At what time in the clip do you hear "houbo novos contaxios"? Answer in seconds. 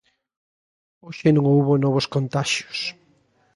1.53-2.79